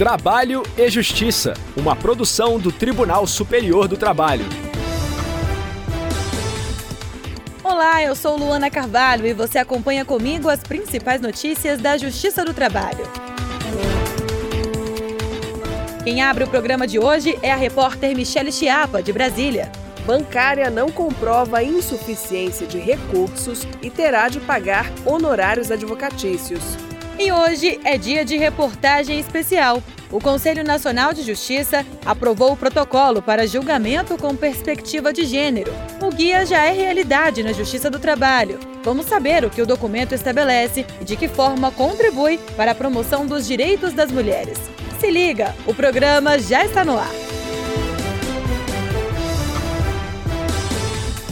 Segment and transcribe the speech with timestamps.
[0.00, 4.46] Trabalho e Justiça, uma produção do Tribunal Superior do Trabalho.
[7.62, 12.54] Olá, eu sou Luana Carvalho e você acompanha comigo as principais notícias da Justiça do
[12.54, 13.04] Trabalho.
[16.02, 19.70] Quem abre o programa de hoje é a repórter Michele Chiapa, de Brasília.
[20.06, 26.89] Bancária não comprova insuficiência de recursos e terá de pagar honorários advocatícios.
[27.22, 29.82] E hoje é dia de reportagem especial.
[30.10, 35.70] O Conselho Nacional de Justiça aprovou o protocolo para julgamento com perspectiva de gênero.
[36.00, 38.58] O guia já é realidade na Justiça do Trabalho.
[38.82, 43.26] Vamos saber o que o documento estabelece e de que forma contribui para a promoção
[43.26, 44.58] dos direitos das mulheres.
[44.98, 47.29] Se liga, o programa já está no ar.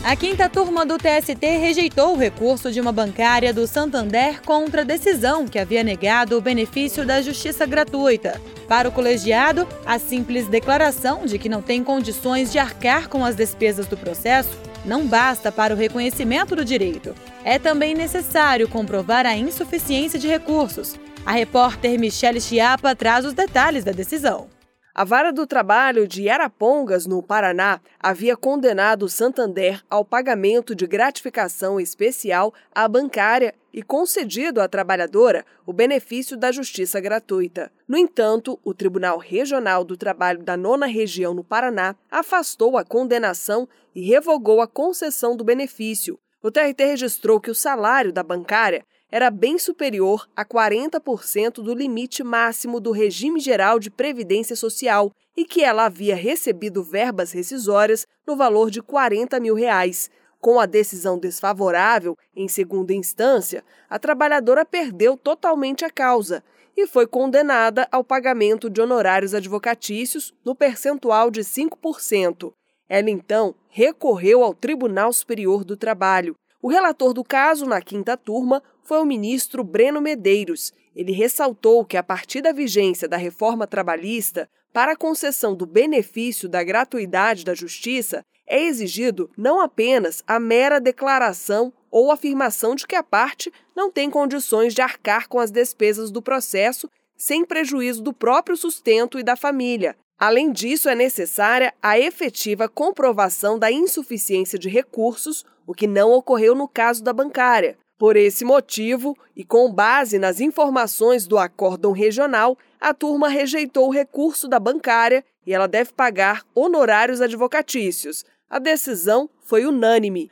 [0.09, 4.85] A quinta turma do TST rejeitou o recurso de uma bancária do Santander contra a
[4.85, 8.41] decisão que havia negado o benefício da justiça gratuita.
[8.67, 13.37] Para o colegiado, a simples declaração de que não tem condições de arcar com as
[13.37, 17.15] despesas do processo não basta para o reconhecimento do direito.
[17.45, 20.97] É também necessário comprovar a insuficiência de recursos.
[21.27, 24.49] A repórter Michele Chiapa traz os detalhes da decisão.
[24.95, 31.79] A Vara do Trabalho de Arapongas, no Paraná, havia condenado Santander ao pagamento de gratificação
[31.79, 37.71] especial à bancária e concedido à trabalhadora o benefício da justiça gratuita.
[37.87, 43.69] No entanto, o Tribunal Regional do Trabalho da Nona Região no Paraná afastou a condenação
[43.95, 46.19] e revogou a concessão do benefício.
[46.43, 52.23] O TRT registrou que o salário da bancária era bem superior a 40% do limite
[52.23, 58.37] máximo do regime geral de previdência social e que ela havia recebido verbas rescisórias no
[58.37, 60.11] valor de 40 mil reais.
[60.41, 66.45] Com a decisão desfavorável, em segunda instância, a trabalhadora perdeu totalmente a causa
[66.77, 72.53] e foi condenada ao pagamento de honorários advocatícios no percentual de 5%.
[72.89, 76.37] Ela então recorreu ao Tribunal Superior do Trabalho.
[76.61, 80.73] O relator do caso, na quinta turma, foi o ministro Breno Medeiros.
[80.95, 86.49] Ele ressaltou que, a partir da vigência da reforma trabalhista, para a concessão do benefício
[86.49, 92.97] da gratuidade da justiça, é exigido não apenas a mera declaração ou afirmação de que
[92.97, 98.13] a parte não tem condições de arcar com as despesas do processo sem prejuízo do
[98.13, 99.97] próprio sustento e da família.
[100.19, 106.55] Além disso, é necessária a efetiva comprovação da insuficiência de recursos, o que não ocorreu
[106.55, 107.77] no caso da bancária.
[107.99, 113.93] Por esse motivo, e com base nas informações do acórdão regional, a turma rejeitou o
[113.93, 118.25] recurso da bancária e ela deve pagar honorários advocatícios.
[118.49, 120.31] A decisão foi unânime.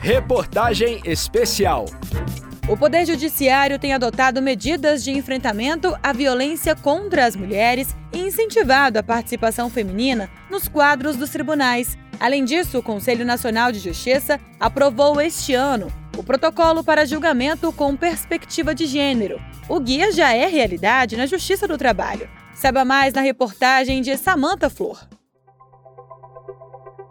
[0.00, 1.84] Reportagem especial.
[2.68, 7.94] O Poder Judiciário tem adotado medidas de enfrentamento à violência contra as mulheres
[8.28, 11.98] incentivado a participação feminina nos quadros dos tribunais.
[12.20, 17.96] Além disso, o Conselho Nacional de Justiça aprovou este ano o protocolo para julgamento com
[17.96, 19.40] perspectiva de gênero.
[19.68, 22.28] O guia já é realidade na Justiça do Trabalho.
[22.54, 25.08] Saiba mais na reportagem de Samanta Flor.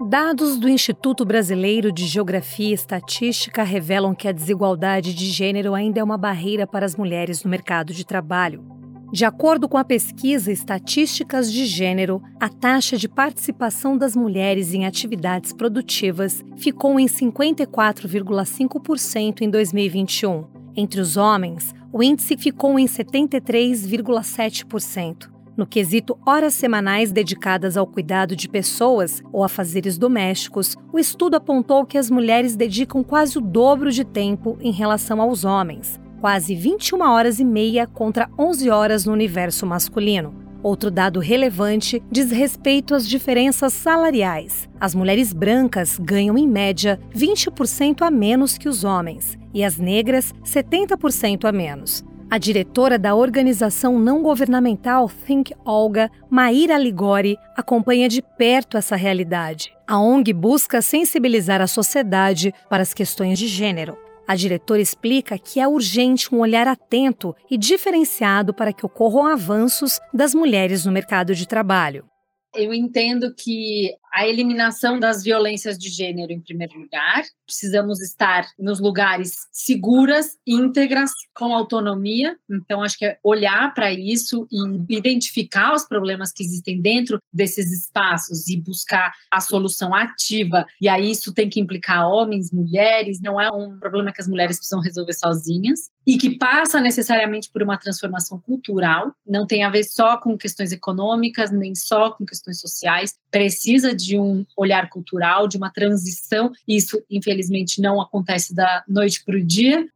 [0.09, 6.00] Dados do Instituto Brasileiro de Geografia e Estatística revelam que a desigualdade de gênero ainda
[6.00, 8.76] é uma barreira para as mulheres no mercado de trabalho.
[9.12, 14.85] De acordo com a pesquisa Estatísticas de Gênero, a taxa de participação das mulheres em
[14.85, 20.44] atividades produtivas ficou em 54,5% em 2021.
[20.75, 25.29] Entre os homens, o índice ficou em 73,7%.
[25.56, 31.35] No quesito horas semanais dedicadas ao cuidado de pessoas ou a fazeres domésticos, o estudo
[31.35, 36.55] apontou que as mulheres dedicam quase o dobro de tempo em relação aos homens, quase
[36.55, 40.47] 21 horas e meia contra 11 horas no universo masculino.
[40.63, 44.67] Outro dado relevante diz respeito às diferenças salariais.
[44.79, 50.33] As mulheres brancas ganham, em média, 20% a menos que os homens, e as negras,
[50.44, 52.03] 70% a menos.
[52.30, 59.71] A diretora da organização não governamental Think Olga, Maíra Ligori, acompanha de perto essa realidade.
[59.88, 63.97] A ONG busca sensibilizar a sociedade para as questões de gênero.
[64.27, 70.00] A diretora explica que é urgente um olhar atento e diferenciado para que ocorram avanços
[70.13, 72.06] das mulheres no mercado de trabalho.
[72.53, 77.24] Eu entendo que a eliminação das violências de gênero em primeiro lugar.
[77.46, 82.36] Precisamos estar nos lugares seguras, íntegras, com autonomia.
[82.50, 87.72] Então, acho que é olhar para isso e identificar os problemas que existem dentro desses
[87.72, 90.66] espaços e buscar a solução ativa.
[90.81, 94.58] E aí isso tem que implicar homens, mulheres, não é um problema que as mulheres
[94.58, 99.84] precisam resolver sozinhas e que passa necessariamente por uma transformação cultural, não tem a ver
[99.84, 105.57] só com questões econômicas, nem só com questões sociais, precisa de um olhar cultural, de
[105.57, 106.51] uma transição.
[106.68, 109.88] Isso, infelizmente, não acontece da noite para o dia,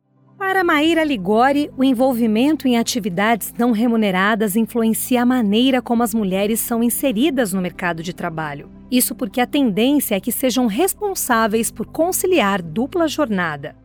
[0.42, 6.60] para Maíra Ligori, o envolvimento em atividades não remuneradas influencia a maneira como as mulheres
[6.60, 8.68] são inseridas no mercado de trabalho.
[8.90, 13.76] Isso porque a tendência é que sejam responsáveis por conciliar dupla jornada.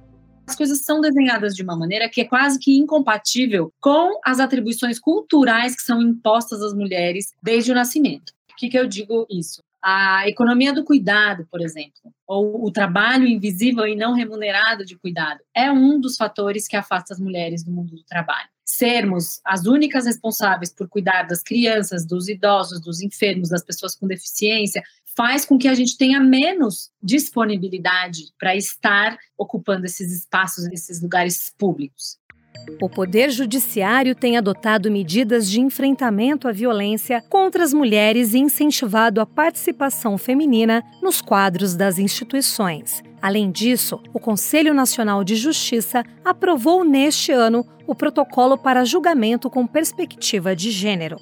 [0.47, 4.99] As coisas são desenhadas de uma maneira que é quase que incompatível com as atribuições
[4.99, 8.33] culturais que são impostas às mulheres desde o nascimento.
[8.57, 9.63] O que, que eu digo isso?
[9.83, 15.41] A economia do cuidado, por exemplo, ou o trabalho invisível e não remunerado de cuidado,
[15.55, 18.49] é um dos fatores que afasta as mulheres do mundo do trabalho.
[18.65, 24.07] Sermos as únicas responsáveis por cuidar das crianças, dos idosos, dos enfermos, das pessoas com
[24.07, 24.83] deficiência,
[25.15, 31.53] faz com que a gente tenha menos disponibilidade para estar ocupando esses espaços, esses lugares
[31.59, 32.19] públicos.
[32.81, 39.21] O Poder Judiciário tem adotado medidas de enfrentamento à violência contra as mulheres e incentivado
[39.21, 43.03] a participação feminina nos quadros das instituições.
[43.23, 49.67] Além disso, o Conselho Nacional de Justiça aprovou neste ano o protocolo para julgamento com
[49.67, 51.17] perspectiva de gênero.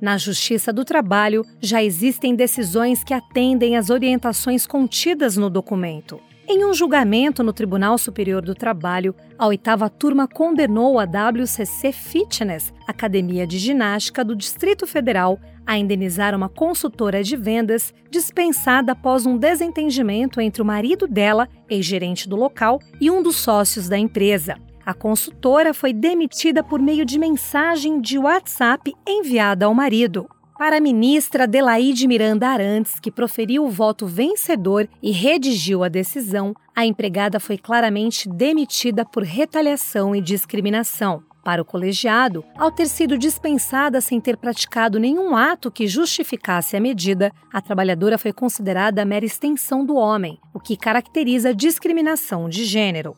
[0.00, 6.20] Na Justiça do Trabalho, já existem decisões que atendem às orientações contidas no documento.
[6.48, 12.72] Em um julgamento no Tribunal Superior do Trabalho, a oitava turma condenou a WCC Fitness,
[12.86, 19.38] Academia de Ginástica do Distrito Federal, a indenizar uma consultora de vendas dispensada após um
[19.38, 24.56] desentendimento entre o marido dela, ex-gerente do local, e um dos sócios da empresa.
[24.84, 30.28] A consultora foi demitida por meio de mensagem de WhatsApp enviada ao marido.
[30.62, 36.54] Para a ministra Adelaide Miranda Arantes, que proferiu o voto vencedor e redigiu a decisão,
[36.72, 41.24] a empregada foi claramente demitida por retaliação e discriminação.
[41.42, 46.80] Para o colegiado, ao ter sido dispensada sem ter praticado nenhum ato que justificasse a
[46.80, 53.16] medida, a trabalhadora foi considerada mera extensão do homem, o que caracteriza discriminação de gênero.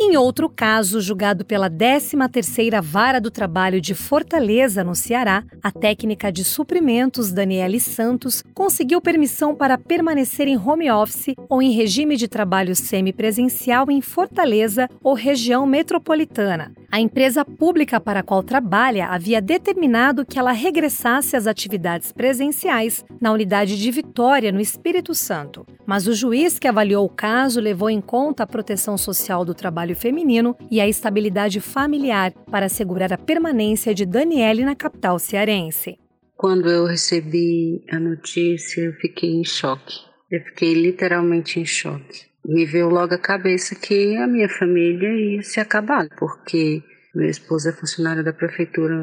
[0.00, 6.32] Em outro caso, julgado pela 13ª Vara do Trabalho de Fortaleza, no Ceará, a técnica
[6.32, 12.26] de suprimentos Daniele Santos conseguiu permissão para permanecer em home office ou em regime de
[12.26, 16.72] trabalho semipresencial em Fortaleza ou região metropolitana.
[16.90, 23.04] A empresa pública para a qual trabalha havia determinado que ela regressasse às atividades presenciais
[23.20, 25.66] na unidade de Vitória, no Espírito Santo.
[25.86, 29.81] Mas o juiz que avaliou o caso levou em conta a proteção social do trabalho
[29.82, 35.98] trabalho feminino e a estabilidade familiar para assegurar a permanência de Daniele na capital cearense.
[36.36, 39.94] Quando eu recebi a notícia, eu fiquei em choque.
[40.30, 42.26] Eu fiquei literalmente em choque.
[42.44, 46.82] Me veio logo a cabeça que a minha família ia se acabar, porque
[47.14, 48.96] meu esposo é funcionário da prefeitura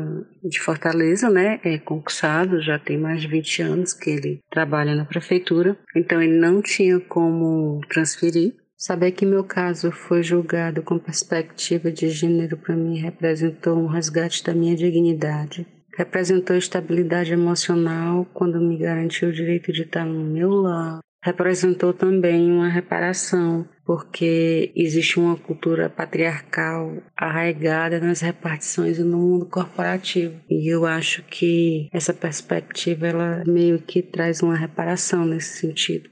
[0.44, 1.60] de Fortaleza, né?
[1.64, 5.78] É concursado, já tem mais de 20 anos que ele trabalha na prefeitura.
[5.96, 8.56] Então ele não tinha como transferir.
[8.80, 14.42] Saber que meu caso foi julgado com perspectiva de gênero para mim representou um resgate
[14.42, 15.68] da minha dignidade.
[15.98, 21.00] Representou estabilidade emocional quando me garantiu o direito de estar no meu lar.
[21.22, 29.46] Representou também uma reparação, porque existe uma cultura patriarcal arraigada nas repartições e no mundo
[29.46, 30.40] corporativo.
[30.50, 36.10] E eu acho que essa perspectiva ela meio que traz uma reparação nesse sentido.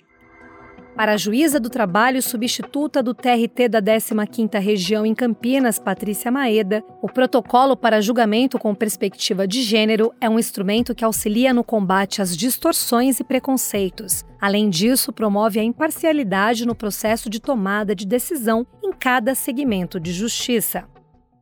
[0.97, 6.83] Para a juíza do trabalho substituta do TRT da 15ª Região em Campinas, Patrícia Maeda,
[7.03, 12.19] o protocolo para julgamento com perspectiva de gênero é um instrumento que auxilia no combate
[12.19, 14.25] às distorções e preconceitos.
[14.41, 20.11] Além disso, promove a imparcialidade no processo de tomada de decisão em cada segmento de
[20.11, 20.89] justiça.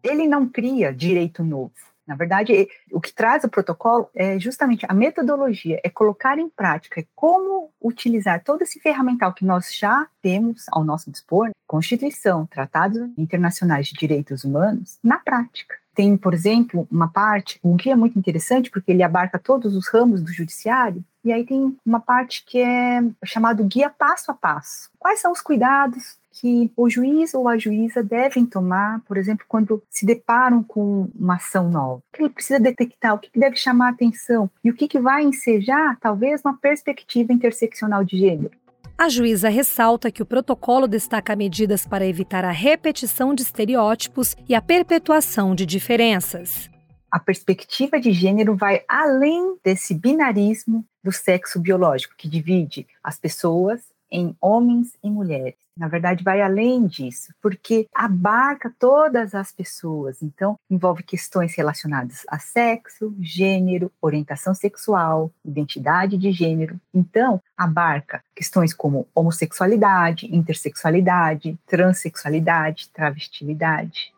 [0.03, 1.71] Ele não cria direito novo
[2.07, 7.03] na verdade, o que traz o protocolo é justamente a metodologia, é colocar em prática
[7.15, 13.87] como utilizar todo esse ferramental que nós já temos ao nosso dispor, Constituição, tratados internacionais
[13.87, 15.75] de direitos humanos, na prática.
[15.93, 20.21] Tem, por exemplo, uma parte, um guia muito interessante, porque ele abarca todos os ramos
[20.21, 24.89] do judiciário, e aí tem uma parte que é chamado guia passo a passo.
[24.99, 29.81] Quais são os cuidados que o juiz ou a juíza devem tomar, por exemplo, quando
[29.89, 31.95] se deparam com uma ação nova?
[31.95, 33.13] O que ele precisa detectar?
[33.13, 34.49] O que deve chamar a atenção?
[34.63, 38.51] E o que, que vai ensejar, talvez, uma perspectiva interseccional de gênero?
[38.97, 44.55] A juíza ressalta que o protocolo destaca medidas para evitar a repetição de estereótipos e
[44.55, 46.69] a perpetuação de diferenças.
[47.09, 53.94] A perspectiva de gênero vai além desse binarismo do sexo biológico, que divide as pessoas
[54.11, 55.55] em homens e mulheres.
[55.77, 60.21] Na verdade, vai além disso, porque abarca todas as pessoas.
[60.23, 66.79] Então, envolve questões relacionadas a sexo, gênero, orientação sexual, identidade de gênero.
[66.93, 74.14] Então, abarca questões como homossexualidade, intersexualidade, transexualidade, travestilidade.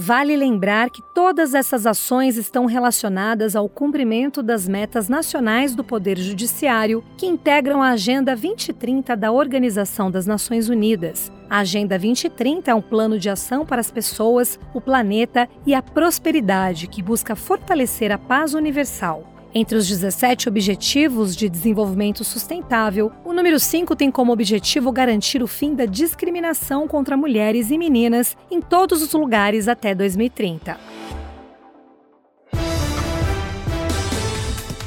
[0.00, 6.16] Vale lembrar que todas essas ações estão relacionadas ao cumprimento das metas nacionais do Poder
[6.16, 11.32] Judiciário, que integram a Agenda 2030 da Organização das Nações Unidas.
[11.50, 15.82] A Agenda 2030 é um plano de ação para as pessoas, o planeta e a
[15.82, 19.37] prosperidade que busca fortalecer a paz universal.
[19.60, 25.48] Entre os 17 Objetivos de Desenvolvimento Sustentável, o número 5 tem como objetivo garantir o
[25.48, 30.78] fim da discriminação contra mulheres e meninas em todos os lugares até 2030.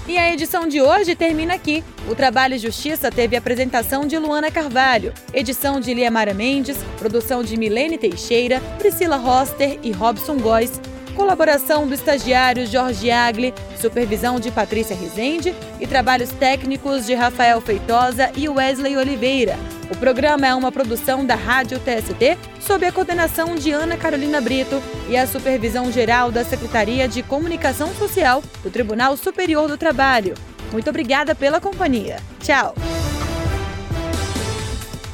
[0.07, 1.83] E a edição de hoje termina aqui.
[2.09, 7.57] O Trabalho e Justiça teve apresentação de Luana Carvalho, edição de Liamara Mendes, produção de
[7.57, 10.79] Milene Teixeira, Priscila Roster e Robson Góes
[11.11, 18.31] colaboração do estagiário Jorge Agli, supervisão de Patrícia Rezende e trabalhos técnicos de Rafael Feitosa
[18.37, 19.57] e Wesley Oliveira.
[19.89, 24.81] O programa é uma produção da Rádio TST, sob a coordenação de Ana Carolina Brito
[25.09, 30.35] e a supervisão geral da Secretaria de Comunicação Social do Tribunal Superior do Trabalho.
[30.71, 32.17] Muito obrigada pela companhia.
[32.39, 32.73] Tchau.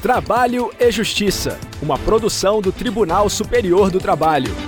[0.00, 4.67] Trabalho e Justiça, uma produção do Tribunal Superior do Trabalho.